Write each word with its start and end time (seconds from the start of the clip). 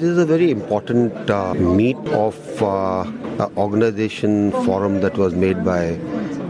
This 0.00 0.12
is 0.12 0.16
a 0.16 0.24
very 0.24 0.50
important 0.50 1.28
uh, 1.28 1.52
meet 1.52 1.98
of 2.08 2.34
uh, 2.62 3.04
organization 3.58 4.50
forum 4.64 5.02
that 5.02 5.18
was 5.18 5.34
made 5.34 5.62
by 5.62 5.98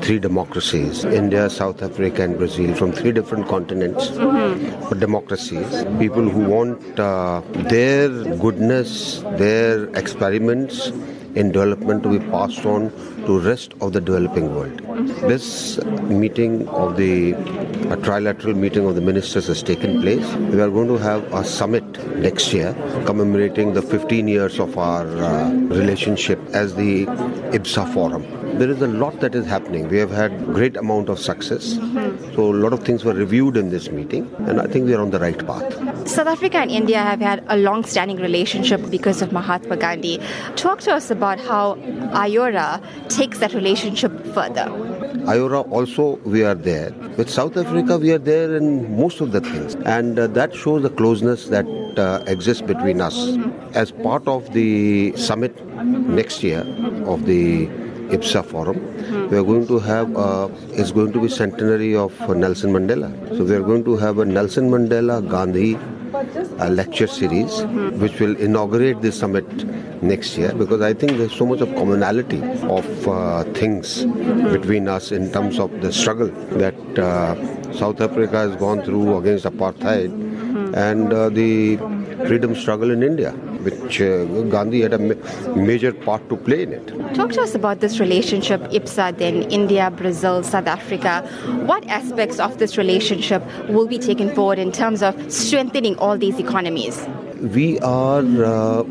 three 0.02 0.20
democracies 0.20 1.04
India, 1.04 1.50
South 1.50 1.82
Africa, 1.82 2.22
and 2.22 2.38
Brazil 2.38 2.76
from 2.76 2.92
three 2.92 3.10
different 3.10 3.48
continents. 3.48 4.06
Mm-hmm. 4.10 5.00
Democracies, 5.00 5.66
people 5.98 6.28
who 6.28 6.48
want 6.48 7.00
uh, 7.00 7.42
their 7.74 8.08
goodness, 8.36 9.18
their 9.36 9.88
experiments 9.96 10.92
in 11.34 11.52
development 11.52 12.02
to 12.02 12.08
be 12.08 12.18
passed 12.30 12.64
on 12.66 12.90
to 13.26 13.38
rest 13.38 13.74
of 13.80 13.92
the 13.92 14.00
developing 14.00 14.54
world. 14.54 14.78
This 15.28 15.78
meeting 15.84 16.68
of 16.68 16.96
the 16.96 17.32
trilateral 18.06 18.56
meeting 18.56 18.86
of 18.86 18.94
the 18.94 19.00
ministers 19.00 19.46
has 19.46 19.62
taken 19.62 20.00
place. 20.00 20.26
We 20.34 20.60
are 20.60 20.70
going 20.70 20.88
to 20.88 20.98
have 20.98 21.32
a 21.32 21.44
summit 21.44 21.84
next 22.16 22.52
year 22.52 22.74
commemorating 23.06 23.74
the 23.74 23.82
15 23.82 24.28
years 24.28 24.58
of 24.58 24.76
our 24.78 25.06
uh, 25.06 25.50
relationship 25.50 26.38
as 26.52 26.74
the 26.74 27.06
IBSA 27.06 27.92
forum 27.92 28.24
there 28.60 28.70
is 28.70 28.82
a 28.82 28.86
lot 28.86 29.20
that 29.20 29.34
is 29.34 29.46
happening. 29.46 29.88
We 29.88 29.96
have 29.98 30.10
had 30.10 30.44
great 30.44 30.76
amount 30.76 31.08
of 31.08 31.18
success. 31.18 31.76
So 32.34 32.52
a 32.52 32.58
lot 32.64 32.74
of 32.74 32.82
things 32.84 33.04
were 33.04 33.14
reviewed 33.14 33.56
in 33.56 33.70
this 33.70 33.90
meeting, 33.90 34.30
and 34.40 34.60
I 34.60 34.66
think 34.66 34.84
we 34.84 34.94
are 34.94 35.00
on 35.00 35.10
the 35.10 35.18
right 35.18 35.46
path. 35.46 35.99
South 36.10 36.26
Africa 36.26 36.58
and 36.58 36.72
India 36.72 36.98
have 36.98 37.20
had 37.20 37.44
a 37.46 37.56
long-standing 37.56 38.16
relationship 38.16 38.80
because 38.90 39.22
of 39.22 39.30
Mahatma 39.30 39.76
Gandhi. 39.76 40.18
Talk 40.56 40.80
to 40.80 40.92
us 40.92 41.08
about 41.08 41.38
how 41.38 41.76
IORA 42.26 42.82
takes 43.08 43.38
that 43.38 43.54
relationship 43.54 44.10
further. 44.34 44.66
IORA 45.34 45.70
also 45.70 46.16
we 46.24 46.42
are 46.42 46.56
there. 46.56 46.90
With 47.16 47.30
South 47.30 47.56
Africa 47.56 47.96
we 47.96 48.10
are 48.10 48.18
there 48.18 48.56
in 48.56 48.96
most 48.98 49.20
of 49.20 49.30
the 49.30 49.40
things, 49.40 49.76
and 49.86 50.18
uh, 50.18 50.26
that 50.26 50.52
shows 50.52 50.82
the 50.82 50.90
closeness 50.90 51.46
that 51.46 51.66
uh, 51.96 52.24
exists 52.26 52.62
between 52.62 53.00
us. 53.00 53.38
As 53.74 53.92
part 53.92 54.26
of 54.26 54.52
the 54.52 55.16
summit 55.16 55.64
next 55.76 56.42
year 56.42 56.66
of 57.06 57.24
the 57.26 57.68
IBSA 58.10 58.44
forum. 58.44 58.78
We 59.30 59.38
are 59.38 59.44
going 59.44 59.68
to 59.68 59.78
have, 59.78 60.16
uh, 60.16 60.48
it's 60.70 60.90
going 60.90 61.12
to 61.12 61.20
be 61.20 61.28
centenary 61.28 61.94
of 61.94 62.12
Nelson 62.36 62.72
Mandela. 62.72 63.08
So 63.36 63.44
we 63.44 63.54
are 63.54 63.62
going 63.62 63.84
to 63.84 63.96
have 63.96 64.18
a 64.18 64.24
Nelson 64.24 64.68
Mandela 64.68 65.22
Gandhi 65.28 65.78
lecture 66.68 67.06
series, 67.06 67.50
mm-hmm. 67.50 68.00
which 68.00 68.20
will 68.20 68.36
inaugurate 68.36 69.00
the 69.00 69.12
summit 69.12 69.46
next 70.02 70.36
year 70.36 70.52
because 70.54 70.80
I 70.80 70.94
think 70.94 71.12
there's 71.18 71.34
so 71.34 71.46
much 71.46 71.60
of 71.60 71.74
commonality 71.74 72.42
of 72.62 73.08
uh, 73.08 73.44
things 73.54 74.04
mm-hmm. 74.04 74.52
between 74.52 74.88
us 74.88 75.12
in 75.12 75.30
terms 75.32 75.58
of 75.58 75.70
the 75.80 75.92
struggle 75.92 76.28
that 76.58 76.98
uh, 76.98 77.34
South 77.72 78.00
Africa 78.00 78.36
has 78.48 78.56
gone 78.56 78.82
through 78.82 79.16
against 79.18 79.44
apartheid 79.44 80.10
and 80.74 81.12
uh, 81.12 81.28
the 81.28 81.76
freedom 82.26 82.54
struggle 82.54 82.90
in 82.90 83.02
India, 83.02 83.32
which 83.62 84.00
uh, 84.00 84.24
Gandhi 84.54 84.80
had 84.80 84.92
a 84.92 84.98
ma- 84.98 85.54
major 85.54 85.92
part 85.92 86.28
to 86.28 86.36
play 86.36 86.62
in 86.62 86.72
it. 86.72 87.14
Talk 87.14 87.32
to 87.32 87.42
us 87.42 87.54
about 87.54 87.80
this 87.80 88.00
relationship, 88.00 88.60
IBSA, 88.62 89.18
then 89.18 89.42
India, 89.50 89.90
Brazil, 89.90 90.42
South 90.42 90.66
Africa. 90.66 91.22
What 91.66 91.86
aspects 91.88 92.38
of 92.38 92.58
this 92.58 92.76
relationship 92.76 93.42
will 93.68 93.86
be 93.86 93.98
taken 93.98 94.34
forward 94.34 94.58
in 94.58 94.72
terms 94.72 95.02
of 95.02 95.14
strengthening 95.32 95.96
all 95.98 96.16
these 96.18 96.38
economies? 96.38 97.06
We 97.40 97.78
are 97.80 98.20
uh, 98.20 98.82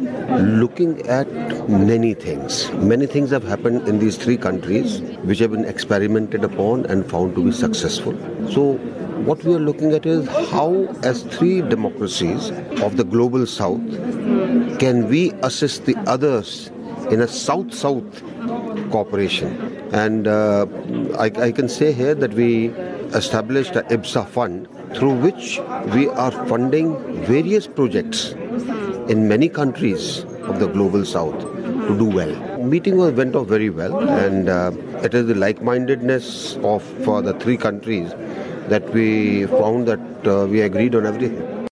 looking 0.42 1.08
at 1.08 1.28
many 1.70 2.14
things. 2.14 2.72
Many 2.74 3.06
things 3.06 3.30
have 3.30 3.44
happened 3.44 3.88
in 3.88 4.00
these 4.00 4.18
three 4.18 4.38
countries 4.38 5.02
which 5.24 5.40
have 5.40 5.52
been 5.52 5.66
experimented 5.66 6.44
upon 6.44 6.86
and 6.88 7.10
found 7.10 7.36
to 7.36 7.44
be 7.44 7.52
successful. 7.52 8.14
So 8.50 8.74
what 9.24 9.44
we 9.44 9.54
are 9.54 9.60
looking 9.60 9.94
at 9.94 10.06
is 10.06 10.28
how, 10.50 10.88
as 11.04 11.24
three 11.24 11.62
democracies 11.62 12.50
of 12.82 12.98
the 12.98 13.04
global 13.04 13.46
south, 13.46 13.88
can 14.80 15.08
we 15.10 15.32
assist 15.44 15.86
the 15.86 15.96
others 16.08 16.72
in 17.12 17.22
a 17.22 17.28
south 17.28 17.74
south 17.74 18.24
cooperation. 18.92 19.78
And 19.94 20.28
uh, 20.28 20.68
I, 21.18 21.26
I, 21.26 21.52
can 21.52 21.68
say 21.68 21.92
here 21.92 22.14
that 22.14 22.34
we 22.34 22.68
established 23.18 23.76
a 23.76 23.82
IBSA 23.84 24.28
fund 24.28 24.68
through 24.96 25.14
which 25.14 25.60
we 25.94 26.08
are 26.10 26.32
funding 26.48 26.96
various 27.26 27.66
projects 27.66 28.36
in 29.10 29.28
many 29.28 29.50
countries 29.50 30.24
of 30.50 30.60
the 30.60 30.68
global 30.68 31.04
south 31.04 31.40
to 31.42 31.98
do 31.98 32.06
well. 32.06 32.34
Meeting 32.64 32.98
went 32.98 33.36
off 33.36 33.48
very 33.48 33.70
well, 33.70 33.98
and 34.08 34.50
uh, 34.50 34.72
it 35.04 35.14
is 35.14 35.26
the 35.26 35.36
like-mindedness 35.36 36.58
of 36.58 37.10
uh, 37.10 37.20
the 37.20 37.34
three 37.34 37.58
countries 37.58 38.12
that 38.68 38.88
we 38.94 39.48
found 39.48 39.88
that 39.88 40.28
uh, 40.28 40.46
we 40.46 40.62
agreed 40.62 40.94
on 40.94 41.08
everything. 41.08 41.59